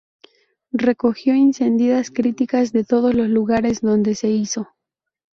[0.87, 4.69] Recogió encendidas críticas de todos los lugares donde se hizo.